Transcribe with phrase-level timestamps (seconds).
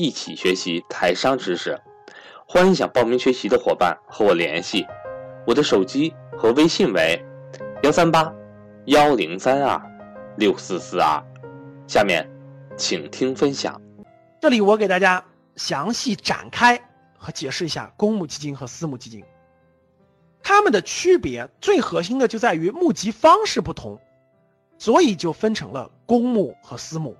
[0.00, 1.76] 一起学习台商知识，
[2.46, 4.86] 欢迎想报名学习的伙伴和我联系，
[5.44, 7.20] 我的手机和微信为
[7.82, 8.32] 幺三八
[8.84, 9.76] 幺零三二
[10.36, 11.20] 六四四二。
[11.88, 12.24] 下面，
[12.76, 13.82] 请听分享。
[14.40, 15.24] 这里我给大家
[15.56, 16.80] 详细展开
[17.16, 19.24] 和解释一下公募基金和私募基金，
[20.44, 23.98] 它们的区别最核心的就在于募集方式不同，
[24.78, 27.16] 所以就分成了公募和私募。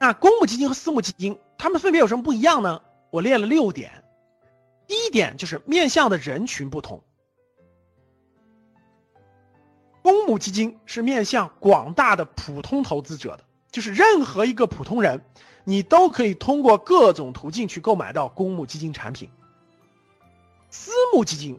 [0.00, 2.80] 那公募基金和私募基金，它们分别有什么不一样呢？
[3.10, 4.04] 我列了六点。
[4.86, 7.02] 第一点就是面向的人群不同。
[10.02, 15.22] 公募基金是面向广大的普通投资者的，就是任何一个普通人，
[15.64, 19.30] 你都可以通过各种途径去购买到公募基金产品。
[20.70, 21.58] 私募基金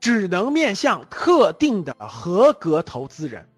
[0.00, 3.48] 只能面向特定的合格投资人。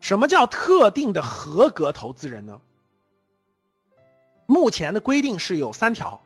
[0.00, 2.60] 什么叫特定的合格投资人呢？
[4.46, 6.20] 目前的规定是有三条，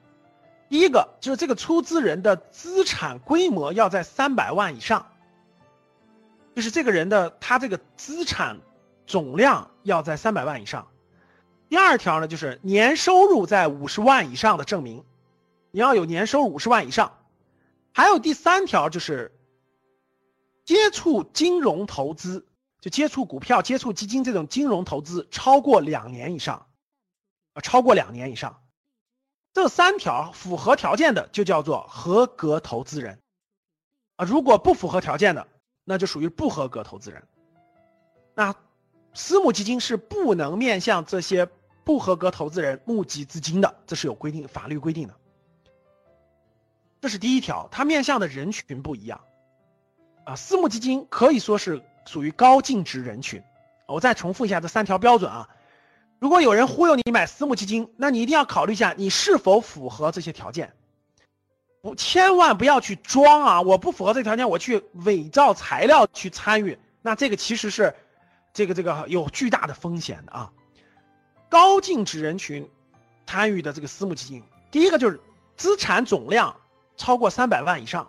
[0.71, 5.07] 第一个就是这个出资人的资产规模要在三百万以上，
[6.55, 8.59] 就是这个人的他这个资产
[9.07, 10.89] 总量要在三百万以上。
[11.69, 15.05] 第二条呢，就是年收入在五十万以上的证明，
[15.73, 17.19] 你要有年收入五十万以上。
[17.93, 19.33] 还有第三条就是
[20.65, 22.47] 接触金融投资。
[22.85, 26.67] 就接触股票、接触基金这种金融投资超过两年以上，
[27.55, 28.63] 啊，超过两年以上，
[29.55, 33.23] 这三条符合条件的就叫做合格投资人，
[34.17, 35.49] 啊，如果不符合条件的，
[35.83, 37.27] 那就属于不合格投资人。
[38.35, 38.55] 那
[39.15, 41.49] 私募基金是不能面向这些
[41.85, 45.15] 不合格投资人募集资金的，这是有规定、法律规定的。
[47.01, 49.25] 这是第一条，它面向的人群不一样，
[50.27, 51.83] 啊，私募基金可以说是。
[52.07, 53.43] 属于高净值人群，
[53.87, 55.49] 我再重复一下这三条标准啊。
[56.21, 60.73] 如果有人忽悠你买私募基金，那你一定要考虑一下你是否符合这些条件，
[61.83, 63.61] 不，千万不要去装啊！
[63.61, 67.95] 我不符合这条件，我去伪造材料去参与，那这个其实是
[68.55, 70.51] 这个这个有巨大的风险的啊。
[71.51, 72.69] 高净值人群
[73.27, 75.21] 参与的这个私募基金，第一个就是
[75.57, 76.57] 资产总量
[76.97, 78.09] 超过三百万以上。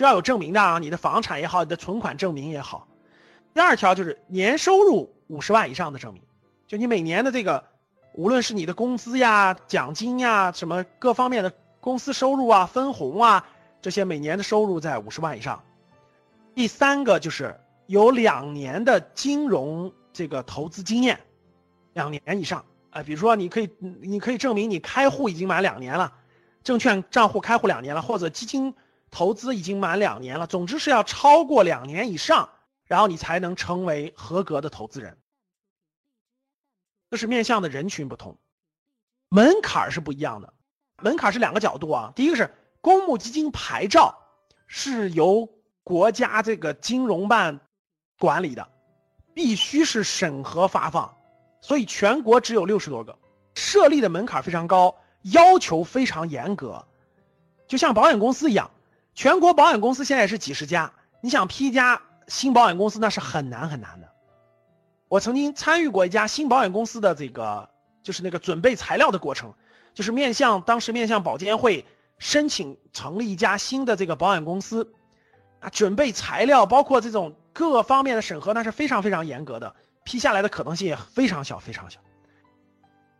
[0.00, 2.88] 是要有证明的啊，你的房产也好，你的存款证明也好。
[3.52, 6.22] 第二条就是年收入五十万以上的证明，
[6.66, 7.62] 就你每年的这个，
[8.14, 13.44] 无论是你的工资呀、奖金呀、什么各方面的公司收入啊、分红啊，
[13.82, 15.62] 这些每年的收入在五十万以上。
[16.54, 17.54] 第三个就是
[17.86, 21.20] 有两年的金融这个投资经验，
[21.92, 23.68] 两年以上啊，比如说你可以
[24.00, 26.10] 你可以证明你开户已经满两年了，
[26.64, 28.74] 证券账户开户两年了，或者基金。
[29.10, 32.48] 投资已经满两年了，总之是要超过两年以上，
[32.84, 35.18] 然后你才能成为合格的投资人。
[37.10, 38.38] 这是面向的人群不同，
[39.28, 40.54] 门槛是不一样的。
[41.02, 44.16] 门槛是两个角度啊，第一个是公募基金牌照
[44.66, 45.48] 是由
[45.82, 47.60] 国家这个金融办
[48.18, 48.68] 管理的，
[49.34, 51.16] 必须是审核发放，
[51.60, 53.18] 所以全国只有六十多个，
[53.54, 56.86] 设立的门槛非常高，要求非常严格，
[57.66, 58.70] 就像保险公司一样。
[59.14, 64.08] 全国保险公司现在是几十家，你想批一家新保险公司那是很难很难的。
[65.08, 67.68] 我曾经参与过一家新保险公司的这个，
[68.02, 69.52] 就是那个准备材料的过程，
[69.92, 71.84] 就是面向当时面向保监会
[72.18, 74.94] 申请成立一家新的这个保险公司，
[75.58, 79.74] 啊，准备材料包括这种各方面的审核那是非常非常严格的，
[80.04, 81.98] 批下来的可能性也非常小非常小。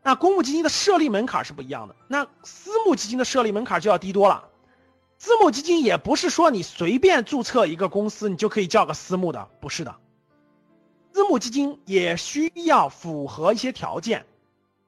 [0.02, 4.44] 那公募基金的设立门槛是不一样的，那私募基金的设立门槛就要低多了。
[5.22, 9.94] 私募基金也不是说你随便注册一个公司，你就可以叫个私募的，不是的。
[11.12, 14.25] 私募基金也需要符合一些条件，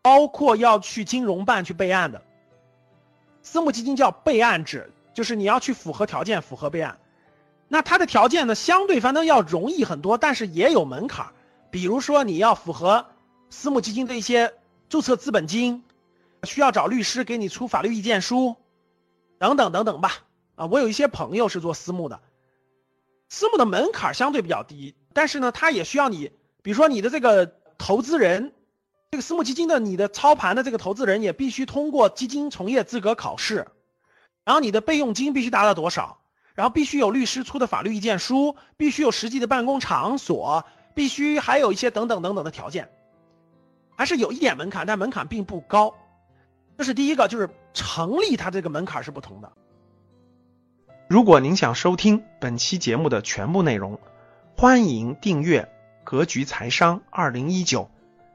[0.01, 2.23] 包括要去金融办去备案的。
[3.43, 6.99] 私募基金叫备案制，就是你要去符合条件，符合备案。
[7.69, 11.33] 那它的条件呢，相对反正要容易很多，但是也有门槛儿。
[11.71, 13.05] 比如说你要符合
[13.51, 14.55] 私募基金的一些
[14.89, 15.85] 注册资本金，
[16.45, 18.57] 需要找律师给你出法律意见书。
[19.43, 20.19] 等等等等吧，
[20.55, 22.21] 啊，我有一些朋友是做私募的，
[23.29, 26.31] 私募的门槛相对比较低，但是呢，他也需要你，
[26.63, 28.55] 比如说你的这个投资人
[29.11, 33.67] 这个私募基金的你的操盘的这个投资人也必须通过基金从业资格考试，
[34.45, 36.21] 然后你的备用金必须达到多少，
[36.55, 42.89] 然后必须有律师出的法律意见书，必须有实际的办公场所，必须还有一些等等等等的条件，
[43.97, 45.97] 还是有一点门槛，但门槛并不高。
[46.79, 49.53] 这是第一个，就是成立它这个门槛是不同的。
[51.09, 54.01] 如果您想收听本期节目的全部内容，
[54.57, 55.63] 欢迎订阅
[56.05, 57.83] 《格局财商二零一九》。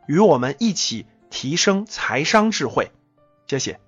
[0.07, 2.92] 与我们一起提升财商智慧，
[3.45, 3.80] 谢谢。